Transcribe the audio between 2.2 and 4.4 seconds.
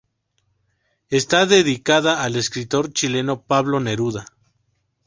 al escritor chileno Pablo Neruda.